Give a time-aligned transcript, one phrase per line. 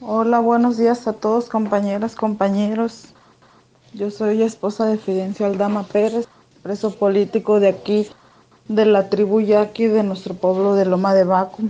[0.00, 3.06] Hola, buenos días a todos, compañeras, compañeros.
[3.92, 6.28] Yo soy esposa de Fidencio Aldama Pérez,
[6.62, 8.06] preso político de aquí,
[8.68, 11.64] de la tribu Yaqui de nuestro pueblo de Loma de Baco.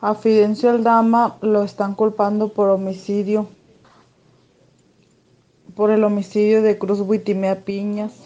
[0.00, 3.48] A Fidencio Aldama lo están culpando por homicidio,
[5.76, 8.23] por el homicidio de Cruz Huitimea Piñas.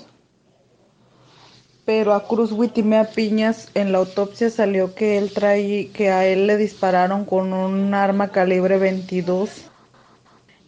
[1.89, 6.46] Pero a Cruz Huitimea Piñas en la autopsia salió que él trae, que a él
[6.46, 9.70] le dispararon con un arma calibre 22.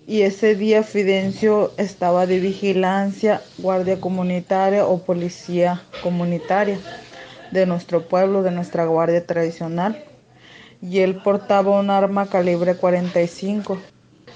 [0.07, 6.79] Y ese día Fidencio estaba de vigilancia, guardia comunitaria o policía comunitaria
[7.51, 10.03] de nuestro pueblo, de nuestra guardia tradicional.
[10.81, 13.79] Y él portaba un arma calibre 45.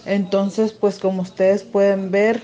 [0.05, 2.43] Entonces, pues como ustedes pueden ver,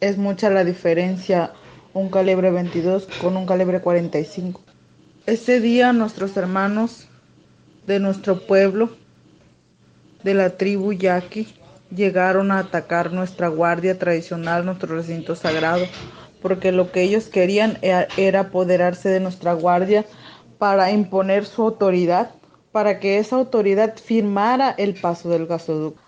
[0.00, 1.52] es mucha la diferencia
[1.94, 4.60] un calibre 22 con un calibre 45.
[5.26, 7.06] Ese día nuestros hermanos
[7.86, 8.90] de nuestro pueblo,
[10.24, 11.46] de la tribu Yaqui,
[11.94, 15.86] llegaron a atacar nuestra guardia tradicional, nuestro recinto sagrado,
[16.42, 20.04] porque lo que ellos querían era apoderarse de nuestra guardia
[20.58, 22.32] para imponer su autoridad,
[22.72, 26.03] para que esa autoridad firmara el paso del gasoducto.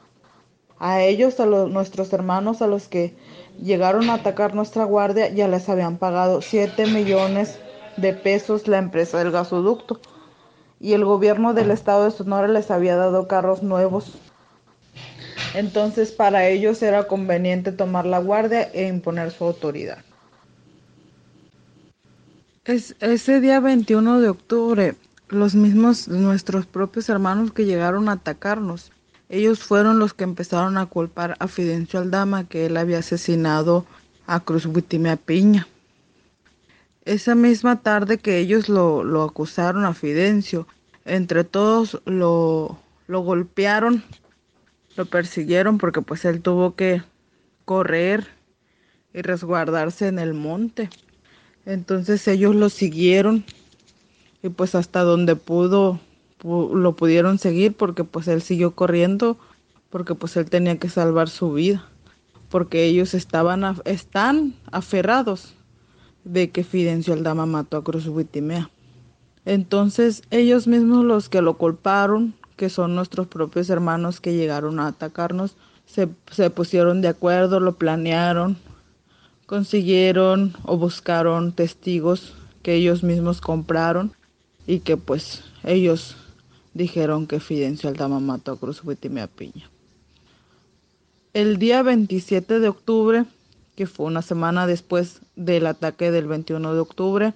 [0.78, 3.14] A ellos, a los, nuestros hermanos, a los que
[3.62, 7.58] llegaron a atacar nuestra guardia, ya les habían pagado 7 millones
[7.96, 10.00] de pesos la empresa del gasoducto.
[10.78, 14.18] Y el gobierno del estado de Sonora les había dado carros nuevos.
[15.54, 19.98] Entonces para ellos era conveniente tomar la guardia e imponer su autoridad.
[22.66, 24.96] Es, ese día 21 de octubre,
[25.28, 28.92] los mismos nuestros propios hermanos que llegaron a atacarnos
[29.28, 33.84] ellos fueron los que empezaron a culpar a Fidencio Aldama que él había asesinado
[34.26, 35.66] a Cruz Buitimea Piña.
[37.04, 40.66] Esa misma tarde que ellos lo, lo acusaron a Fidencio,
[41.04, 44.02] entre todos lo, lo golpearon,
[44.96, 47.02] lo persiguieron porque pues él tuvo que
[47.64, 48.26] correr
[49.12, 50.90] y resguardarse en el monte.
[51.64, 53.44] Entonces ellos lo siguieron
[54.42, 56.00] y pues hasta donde pudo
[56.42, 59.38] lo pudieron seguir porque pues él siguió corriendo
[59.90, 61.88] porque pues él tenía que salvar su vida
[62.48, 65.54] porque ellos estaban están aferrados
[66.24, 68.70] de que Fidencio Aldama mató a Cruz Huitimea.
[69.44, 74.88] Entonces ellos mismos los que lo culparon, que son nuestros propios hermanos que llegaron a
[74.88, 78.56] atacarnos, se, se pusieron de acuerdo, lo planearon,
[79.46, 84.12] consiguieron o buscaron testigos que ellos mismos compraron
[84.66, 86.16] y que pues ellos
[86.76, 89.70] dijeron que Fidencio Aldama mató a Cruz Huitimea Piña.
[91.32, 93.24] El día 27 de octubre,
[93.76, 97.34] que fue una semana después del ataque del 21 de octubre,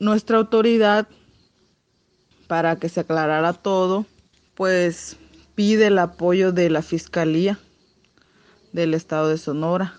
[0.00, 1.06] nuestra autoridad,
[2.48, 4.04] para que se aclarara todo,
[4.54, 5.16] pues
[5.54, 7.58] pide el apoyo de la Fiscalía
[8.72, 9.94] del Estado de Sonora.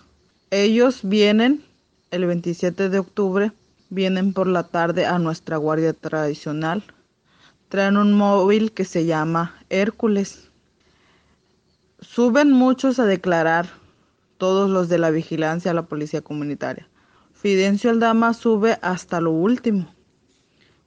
[0.51, 1.63] Ellos vienen
[2.11, 3.53] el 27 de octubre,
[3.89, 6.83] vienen por la tarde a nuestra guardia tradicional
[7.73, 10.51] traen un móvil que se llama Hércules.
[12.01, 13.67] Suben muchos a declarar,
[14.37, 16.87] todos los de la vigilancia a la policía comunitaria.
[17.33, 19.91] Fidencio Aldama sube hasta lo último.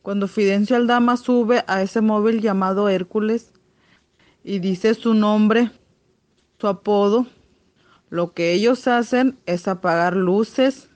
[0.02, 3.50] Cuando Fidencio Aldama sube a ese móvil llamado Hércules
[4.44, 5.72] y dice su nombre,
[6.60, 7.26] su apodo,
[8.10, 10.88] lo que ellos hacen es apagar luces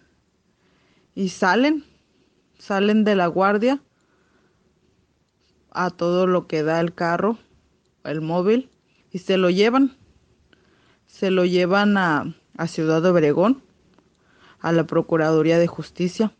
[1.16, 1.82] y salen,
[2.60, 3.82] salen de la guardia
[5.70, 7.38] a todo lo que da el carro,
[8.04, 8.70] el móvil,
[9.10, 9.96] y se lo llevan.
[11.06, 13.62] Se lo llevan a, a Ciudad Obregón,
[14.60, 16.32] a la Procuraduría de Justicia.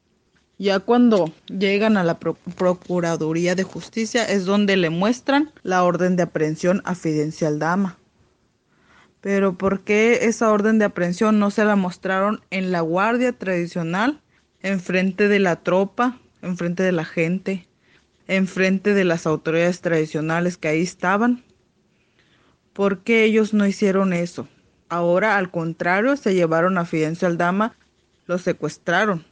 [0.58, 6.24] Ya cuando llegan a la Procuraduría de Justicia es donde le muestran la orden de
[6.24, 7.96] aprehensión a Fidencial Dama.
[9.20, 14.20] Pero ¿por qué esa orden de aprehensión no se la mostraron en la guardia tradicional,
[14.60, 17.66] enfrente de la tropa, enfrente de la gente?
[18.30, 21.42] Enfrente de las autoridades tradicionales que ahí estaban.
[22.72, 24.46] ¿Por qué ellos no hicieron eso?
[24.88, 27.76] Ahora, al contrario, se llevaron a Fidencio Aldama,
[28.26, 29.24] lo secuestraron,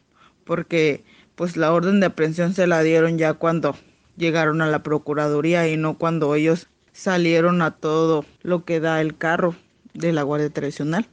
[0.45, 1.05] porque
[1.37, 3.77] pues la orden de aprehensión se la dieron ya cuando
[4.17, 9.17] llegaron a la Procuraduría y no cuando ellos salieron a todo lo que da el
[9.17, 9.55] carro
[9.94, 11.06] de la Guardia Tradicional.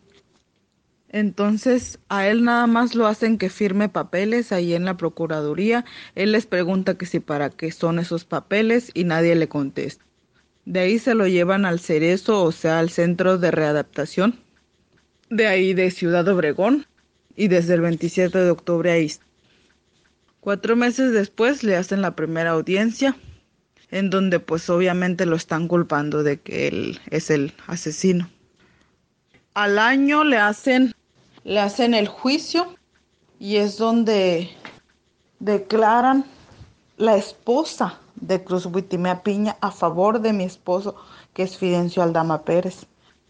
[1.15, 5.85] Entonces a él nada más lo hacen que firme papeles ahí en la Procuraduría.
[6.13, 10.03] Él les pregunta que si para qué son esos papeles y nadie le contesta.
[10.65, 14.37] De ahí se lo llevan al Cerezo, o sea, al Centro de Readaptación.
[15.29, 16.85] De ahí de Ciudad Obregón.
[17.37, 19.09] Y desde el 27 de octubre ahí.
[20.41, 23.15] Cuatro meses después le hacen la primera audiencia
[23.89, 28.29] en donde pues obviamente lo están culpando de que él es el asesino.
[29.55, 30.93] Al año le hacen,
[31.45, 32.65] le hacen el juicio
[33.39, 34.49] y es donde
[35.39, 36.25] declaran
[36.97, 40.95] la esposa de Cruz Huitimea Piña a favor de mi esposo,
[41.33, 42.87] que es Fidencio Aldama Pérez.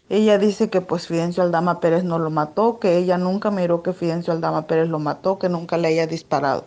[0.08, 3.92] Ella dice que pues Fidencio Aldama Pérez no lo mató, que ella nunca miró que
[3.92, 6.64] Fidencio Aldama Pérez lo mató, que nunca le haya disparado.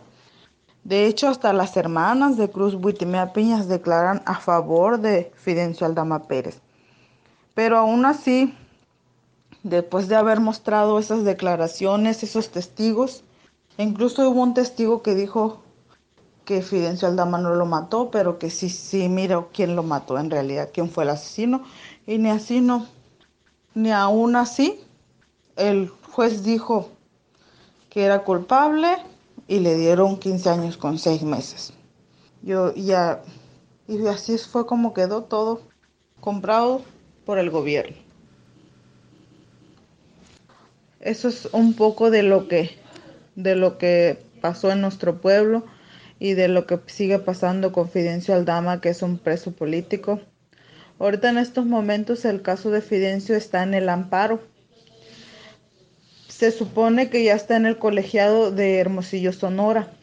[0.84, 6.24] De hecho, hasta las hermanas de Cruz Huitimea Piñas declaran a favor de Fidencio Aldama
[6.24, 6.62] Pérez.
[7.56, 8.54] Pero aún así,
[9.64, 13.24] después de haber mostrado esas declaraciones, esos testigos,
[13.78, 15.62] incluso hubo un testigo que dijo
[16.46, 20.32] que Fidencio Aldama no lo mató, pero que sí, sí, mira quién lo mató en
[20.32, 21.64] realidad, quién fue el asesino.
[22.08, 22.88] Y ni así no,
[23.76, 24.80] ni aún así,
[25.56, 26.90] el juez dijo
[27.90, 28.98] que era culpable
[29.48, 31.74] y le dieron 15 años con 6 meses.
[32.42, 33.22] Yo ya,
[33.88, 35.62] y así fue como quedó todo
[36.20, 36.82] comprado
[37.26, 38.09] por el gobierno.
[41.00, 42.72] Eso es un poco de lo que,
[43.36, 45.66] de lo que pasó en nuestro pueblo
[46.20, 50.20] y de lo que sigue pasando con Fidencio Aldama, que es un preso político.
[51.00, 54.42] Ahorita en estos momentos el caso de Fidencio está en el amparo.
[56.28, 59.94] Se supone que ya está en el colegiado de Hermosillo, Sonora.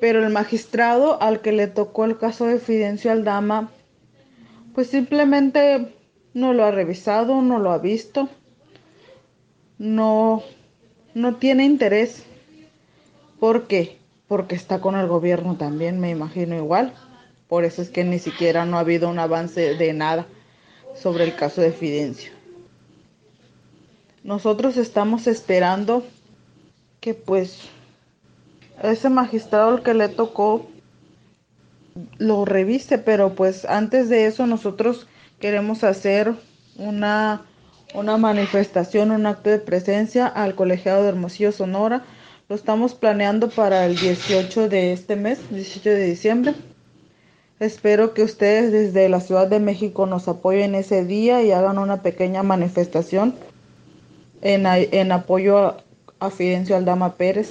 [0.00, 3.72] Pero el magistrado al que le tocó el caso de Fidencio Aldama,
[4.72, 5.92] pues simplemente
[6.34, 8.28] no lo ha revisado, no lo ha visto,
[9.78, 10.42] no,
[11.14, 12.24] no tiene interés.
[13.38, 13.98] ¿Por qué?
[14.28, 16.92] porque está con el gobierno también, me imagino igual.
[17.48, 20.26] Por eso es que ni siquiera no ha habido un avance de nada
[20.94, 22.30] sobre el caso de Fidencio.
[24.22, 26.04] Nosotros estamos esperando
[27.00, 27.62] que pues
[28.82, 30.68] ese magistrado al que le tocó
[32.18, 35.08] lo revise, pero pues antes de eso nosotros
[35.40, 36.34] queremos hacer
[36.76, 37.46] una,
[37.94, 42.04] una manifestación, un acto de presencia al colegiado de Hermosillo Sonora
[42.48, 46.54] lo estamos planeando para el 18 de este mes, 18 de diciembre.
[47.60, 52.00] Espero que ustedes desde la Ciudad de México nos apoyen ese día y hagan una
[52.00, 53.34] pequeña manifestación
[54.40, 55.84] en, apoyo a,
[56.20, 57.50] a Fidencio Aldama Pérez.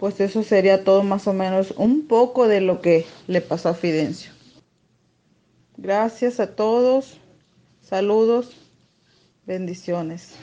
[0.00, 3.74] Pues eso sería todo más o menos un poco de lo que le pasó a
[3.74, 4.32] Fidencio.
[5.76, 7.20] Gracias a todos.
[7.82, 8.63] Saludos.
[9.46, 10.38] Bendiciones.